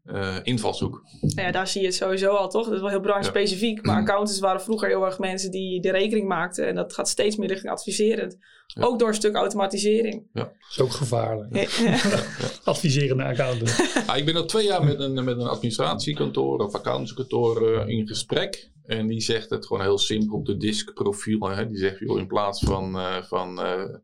[0.07, 1.03] uh, invalshoek.
[1.21, 2.65] Ja, daar zie je het sowieso al, toch?
[2.65, 3.87] Dat is wel heel branche specifiek.
[3.87, 6.67] Maar accountants waren vroeger heel erg mensen die de rekening maakten.
[6.67, 8.39] En dat gaat steeds meer richting adviserend.
[8.81, 10.27] Ook door een stuk automatisering.
[10.33, 10.43] Ja.
[10.43, 11.55] Dat is ook gevaarlijk.
[11.57, 11.99] Ja.
[12.65, 13.79] Adviserende accountant.
[14.17, 18.73] ik ben al twee jaar met een, met een administratiekantoor of accountantskantoor in gesprek.
[18.85, 21.49] En die zegt het gewoon heel simpel op de diskprofiel.
[21.49, 21.69] Hè?
[21.69, 23.95] Die zegt, joh, in plaats van, uh, van, uh,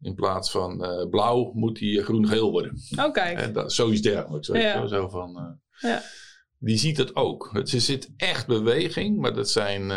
[0.00, 2.80] in plaats van uh, blauw moet die groen-geel worden.
[2.98, 3.38] Oh, kijk.
[3.38, 4.48] En dat, zoiets dergelijks.
[4.48, 4.86] Ja.
[4.86, 6.02] Zo van, ja.
[6.58, 7.48] Die ziet het ook.
[7.52, 9.92] Het, er zit echt beweging, maar dat zijn...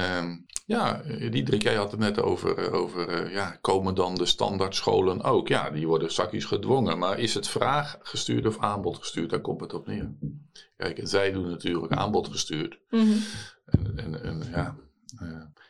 [0.66, 5.48] ja, Diederik, jij had het net over, over ja, komen dan de standaardscholen ook?
[5.48, 6.98] Ja, die worden zakjes gedwongen.
[6.98, 9.30] Maar is het vraag gestuurd of aanbod gestuurd?
[9.30, 10.14] Daar komt het op neer.
[10.78, 12.80] Kijk, en zij doen natuurlijk aanbod gestuurd.
[12.90, 13.22] Mm -hmm.
[13.66, 14.78] En, en, en ja,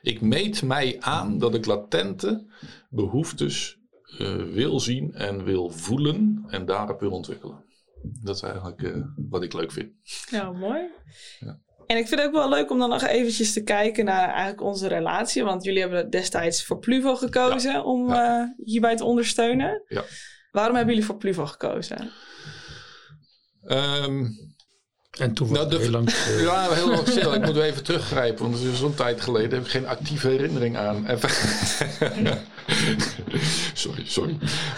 [0.01, 2.45] ik meet mij aan dat ik latente
[2.89, 3.77] behoeftes
[4.19, 7.63] uh, wil zien en wil voelen en daarop wil ontwikkelen.
[8.03, 9.91] Dat is eigenlijk uh, wat ik leuk vind.
[10.29, 10.81] Ja, mooi.
[11.39, 11.59] Ja.
[11.85, 14.61] En ik vind het ook wel leuk om dan nog eventjes te kijken naar eigenlijk
[14.61, 15.43] onze relatie.
[15.43, 17.83] Want jullie hebben destijds voor Pluvo gekozen ja.
[17.83, 18.55] om ja.
[18.63, 19.83] hierbij te ondersteunen.
[19.87, 20.03] Ja.
[20.51, 22.11] Waarom hebben jullie voor Pluvo gekozen?
[23.63, 24.52] Um,
[25.19, 26.39] en toen nou, de, heel lang stil.
[26.49, 27.33] Ja, heel lang stil.
[27.33, 29.51] ik moet even teruggrijpen, want het is zo'n tijd geleden.
[29.51, 31.07] heb ik geen actieve herinnering aan.
[33.73, 34.37] sorry, sorry.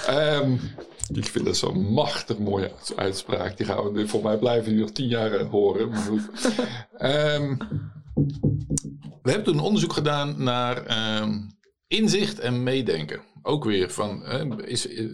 [0.10, 0.60] Um,
[1.13, 3.58] ik vind dat zo'n machtig mooie uitspraak.
[3.58, 5.89] Die gaan we voor mij blijven die nog tien jaar horen.
[5.89, 6.30] Maar goed.
[7.00, 7.58] Um,
[9.21, 10.78] we hebben toen een onderzoek gedaan naar
[11.21, 13.21] um, inzicht en meedenken.
[13.41, 15.12] Ook weer van, uh, is, uh,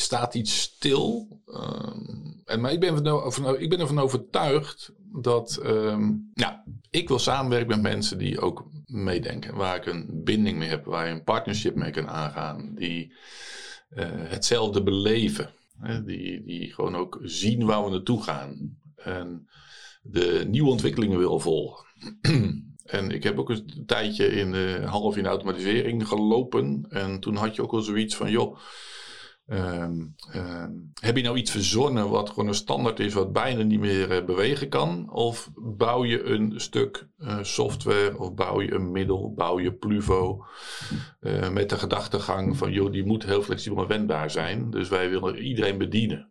[0.00, 1.28] staat iets stil?
[1.46, 7.18] Um, en, maar ik ben, van, ik ben ervan overtuigd dat um, ja, ik wil
[7.18, 9.54] samenwerken met mensen die ook meedenken.
[9.54, 12.74] Waar ik een binding mee heb, waar je een partnership mee kan aangaan.
[12.74, 13.12] Die
[13.90, 15.50] uh, hetzelfde beleven.
[15.78, 18.78] Hè, die, die gewoon ook zien waar we naartoe gaan.
[18.96, 19.48] En
[20.02, 21.86] de nieuwe ontwikkelingen willen volgen.
[22.90, 26.86] En ik heb ook een tijdje in half in automatisering gelopen.
[26.88, 28.58] En toen had je ook wel zoiets van, joh,
[29.50, 33.80] um, um, heb je nou iets verzonnen wat gewoon een standaard is, wat bijna niet
[33.80, 35.10] meer uh, bewegen kan?
[35.12, 40.44] Of bouw je een stuk uh, software of bouw je een middel, bouw je Pluvo
[41.20, 44.70] uh, met de gedachtegang van, joh, die moet heel flexibel en wendbaar zijn.
[44.70, 46.30] Dus wij willen iedereen bedienen.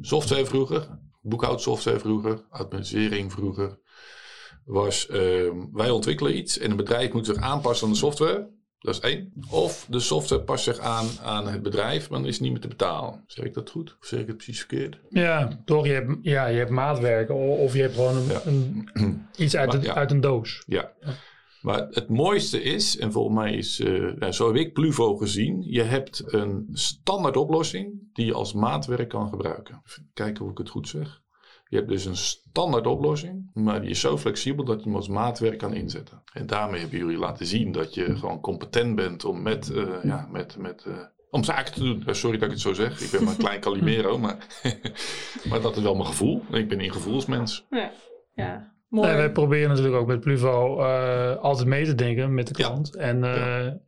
[0.00, 3.78] Software vroeger, boekhoudsoftware vroeger, automatisering vroeger
[4.64, 8.48] was uh, wij ontwikkelen iets en een bedrijf moet zich aanpassen aan de software.
[8.84, 9.32] Dat is één.
[9.50, 12.60] Of de software past zich aan aan het bedrijf, maar dan is het niet meer
[12.60, 13.24] te betalen.
[13.26, 13.96] Zeg ik dat goed?
[14.00, 14.98] Of zeg ik het precies verkeerd?
[15.08, 15.86] Ja, toch.
[15.86, 18.40] Je hebt, ja, je hebt maatwerk of je hebt gewoon een, ja.
[18.44, 18.88] een,
[19.36, 19.94] iets uit, Maar, een, ja.
[19.94, 20.62] uit een doos.
[20.66, 20.92] Ja.
[21.60, 25.62] Maar het mooiste is, en volgens mij is, uh, nou, zo heb ik Pluvo gezien,
[25.66, 29.82] je hebt een standaard oplossing die je als maatwerk kan gebruiken.
[29.86, 31.22] Even kijken of ik het goed zeg.
[31.74, 35.08] Je hebt dus een standaard oplossing, maar die is zo flexibel dat je hem als
[35.08, 36.22] maatwerk kan inzetten.
[36.32, 40.28] En daarmee hebben jullie laten zien dat je gewoon competent bent om met, uh, ja,
[40.32, 40.94] met, met uh,
[41.30, 42.02] om zaken te doen.
[42.06, 43.00] Uh, sorry dat ik het zo zeg.
[43.00, 44.36] Ik ben maar een klein Calimero, maar,
[45.48, 46.42] maar dat is wel mijn gevoel.
[46.50, 47.66] Ik ben een gevoelsmens.
[47.70, 47.90] Ja,
[48.34, 48.72] ja.
[48.88, 49.08] mooi.
[49.08, 52.90] Nee, wij proberen natuurlijk ook met Pluvo uh, altijd mee te denken met de klant.
[52.92, 53.00] Ja.
[53.00, 53.78] En ja.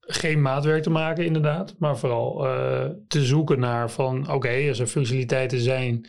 [0.00, 2.36] geen maatwerk te maken inderdaad, maar vooral
[3.08, 6.06] te zoeken naar van oké, okay, als er functionaliteiten zijn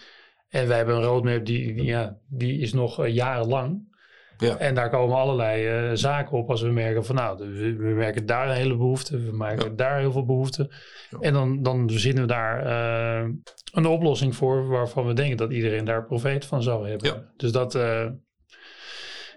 [0.55, 3.93] en wij hebben een roadmap die, die, ja, die is nog uh, jarenlang.
[4.37, 4.57] Ja.
[4.57, 8.25] En daar komen allerlei uh, zaken op als we merken van nou, we, we merken
[8.25, 9.19] daar een hele behoefte.
[9.19, 9.75] We merken ja.
[9.75, 10.71] daar heel veel behoefte.
[11.09, 11.17] Ja.
[11.19, 13.29] En dan, dan verzinnen we daar uh,
[13.73, 17.33] een oplossing voor waarvan we denken dat iedereen daar profijt van zou hebben.
[17.37, 18.05] Dus dat, uh,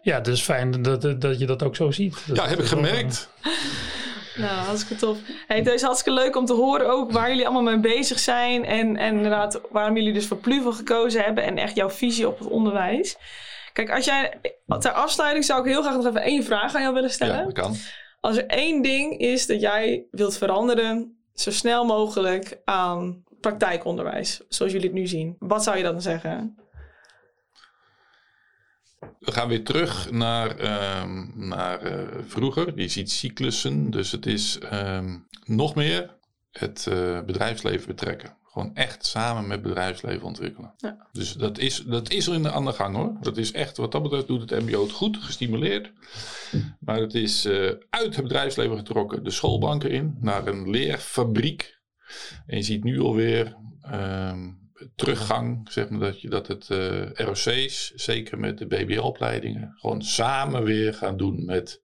[0.02, 2.24] ja, het is fijn dat, dat je dat ook zo ziet.
[2.26, 3.30] Dat, ja, heb ik gemerkt.
[4.38, 5.18] Nou, hartstikke tof.
[5.46, 8.64] Hey, het is hartstikke leuk om te horen ook waar jullie allemaal mee bezig zijn.
[8.64, 11.44] En, en inderdaad waarom jullie dus voor Pluvo gekozen hebben.
[11.44, 13.16] En echt jouw visie op het onderwijs.
[13.72, 14.40] Kijk, als jij
[14.78, 17.36] ter afsluiting zou ik heel graag nog even één vraag aan jou willen stellen.
[17.36, 17.74] Ja, dat kan.
[18.20, 24.72] Als er één ding is dat jij wilt veranderen, zo snel mogelijk aan praktijkonderwijs, zoals
[24.72, 25.36] jullie het nu zien.
[25.38, 26.57] Wat zou je dan zeggen?
[29.18, 32.80] We gaan weer terug naar, ehm, naar uh, vroeger.
[32.80, 33.90] Je ziet cyclussen.
[33.90, 36.16] Dus het is um, nog meer
[36.50, 38.36] het uh, bedrijfsleven betrekken.
[38.44, 40.74] Gewoon echt samen met bedrijfsleven ontwikkelen.
[40.76, 41.06] Ja.
[41.12, 43.16] Dus dat is, dat is er in de, aan de gang hoor.
[43.20, 45.92] Dat is echt, wat dat betreft doet het MBO het goed, gestimuleerd.
[46.80, 51.78] Maar het is uh, uit het bedrijfsleven getrokken, de schoolbanken in, naar een leerfabriek.
[52.46, 53.56] En je ziet nu alweer
[53.92, 60.02] um, teruggang, zeg maar, dat, je, dat het uh, ROC's, zeker met de BBL-opleidingen, gewoon
[60.02, 61.82] samen weer gaan doen met,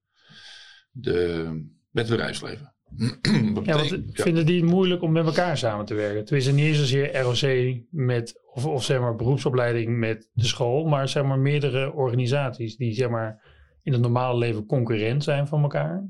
[0.90, 1.44] de,
[1.90, 2.74] met het bedrijfsleven.
[3.64, 6.24] ja, want vinden die het moeilijk om met elkaar samen te werken?
[6.24, 11.09] Tenminste, niet eens zozeer ROC met, of, of zeg maar beroepsopleiding met de school, maar
[11.09, 13.42] zeg maar meerdere organisaties die zeg maar
[13.83, 16.09] in het normale leven concurrent zijn van elkaar.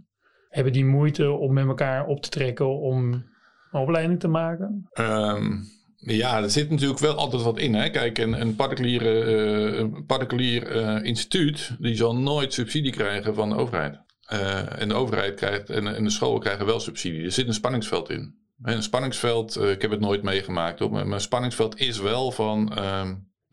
[0.48, 4.88] Hebben die moeite om met elkaar op te trekken om een opleiding te maken?
[5.00, 5.64] Um,
[6.04, 7.74] ja, er zit natuurlijk wel altijd wat in.
[7.74, 7.90] Hè?
[7.90, 13.48] Kijk, een, een particulier, uh, een particulier uh, instituut die zal nooit subsidie krijgen van
[13.48, 14.02] de overheid.
[14.32, 17.24] Uh, en de overheid krijgt en, en, de scholen krijgen wel subsidie.
[17.24, 18.34] Er zit een spanningsveld in.
[18.62, 22.72] een spanningsveld, ik heb het nooit meegemaakt, hoor, maar een spanningsveld is wel van.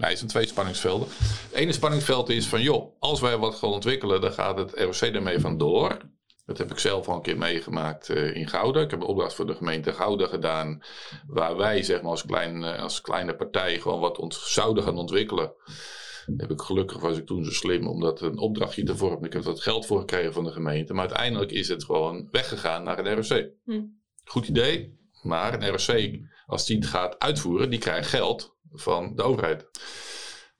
[0.02, 1.08] Nou, het zijn twee spanningsvelden.
[1.18, 5.14] Het ene spanningsveld is van, joh, als wij wat gaan ontwikkelen, dan gaat het ROC
[5.14, 5.98] ermee vandoor.
[6.52, 8.82] Dat heb ik zelf al een keer meegemaakt uh, in Gouda.
[8.82, 10.82] Ik heb een opdracht voor de gemeente Gouda gedaan.
[11.28, 14.98] Waar wij zeg maar, als, klein, uh, als kleine partij gewoon wat ons zouden gaan
[14.98, 15.54] ontwikkelen.
[16.38, 19.24] Heb ik gelukkig was ik toen zo slim om dat een opdrachtje te vormen.
[19.24, 20.94] Ik heb wat geld voor gekregen van de gemeente.
[20.94, 23.50] Maar uiteindelijk is het gewoon weggegaan naar een ROC.
[23.64, 23.82] Hm.
[24.24, 25.00] Goed idee.
[25.22, 29.70] Maar een ROC, als die het gaat uitvoeren, die krijgt geld van de overheid.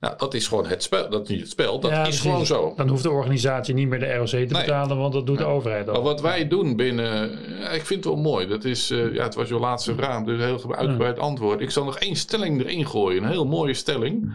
[0.02, 1.10] Nou, dat is gewoon het spel.
[1.10, 2.72] Dat is niet het spel, dat is gewoon zo.
[2.76, 5.88] Dan hoeft de organisatie niet meer de ROC te betalen, want dat doet de overheid
[5.88, 5.94] al.
[5.94, 7.32] Maar wat wij doen binnen,
[7.74, 8.46] ik vind het wel mooi.
[8.46, 11.60] Dat is, uh, ja, het was jouw laatste vraag, dus een heel uitgebreid antwoord.
[11.60, 14.34] Ik zal nog één stelling erin gooien, een heel mooie stelling.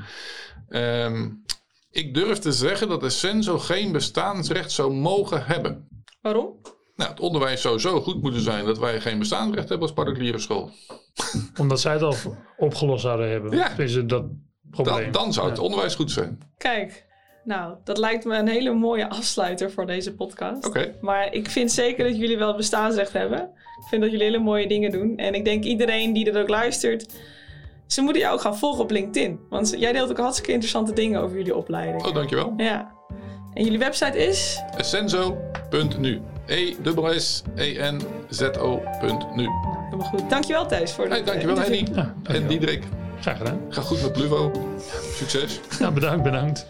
[0.70, 1.44] Um,
[1.92, 5.88] ik durf te zeggen dat de Senso geen bestaansrecht zou mogen hebben.
[6.22, 6.56] Waarom?
[6.96, 10.40] Nou, het onderwijs zou zo goed moeten zijn dat wij geen bestaansrecht hebben als particuliere
[10.40, 10.72] school.
[11.60, 12.16] Omdat zij het al
[12.58, 13.58] opgelost zouden hebben.
[13.58, 13.74] Ja.
[13.76, 14.24] Dus dat,
[14.72, 16.40] dan, dan, zou het onderwijs goed zijn.
[16.58, 17.06] Kijk,
[17.44, 20.66] nou, dat lijkt me een hele mooie afsluiter voor deze podcast.
[20.66, 20.96] Oké.
[21.02, 23.40] Maar ik vind zeker dat jullie wel bestaansrecht hebben.
[23.82, 25.18] Ik vind dat jullie hele mooie dingen doen.
[25.18, 27.14] En ik denk iedereen die er ook luistert,
[27.88, 29.40] ze moeten jou ook gaan volgen op LinkedIn.
[29.50, 32.06] Want jij deelt ook hartstikke interessante dingen over jullie opleiding.
[32.06, 32.54] Oh, dankjewel.
[32.58, 32.92] Ja.
[33.54, 34.62] En jullie website is?
[34.78, 36.22] Essenzo.nu.
[36.46, 36.76] e
[37.18, 39.50] s e n z onu
[39.86, 40.30] Helemaal goed.
[40.30, 41.88] Dankjewel Thijs voor de hey, Dankjewel Henny.
[41.94, 42.84] Ja, en Diederik.
[43.28, 43.62] Graag gedaan.
[43.70, 44.52] Ga goed met Pluvo.
[45.14, 45.60] Succes.
[45.80, 46.66] Ja, bedankt, bedankt.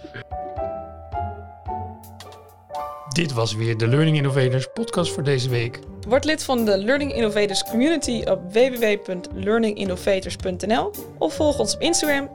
[3.13, 5.79] Dit was weer de Learning Innovators podcast voor deze week.
[6.07, 12.29] Word lid van de Learning Innovators community op www.learninginnovators.nl of volg ons op Instagram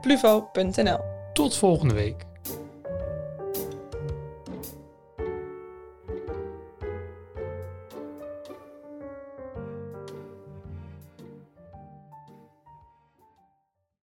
[0.00, 0.98] @pluvo.nl.
[1.32, 2.24] Tot volgende week.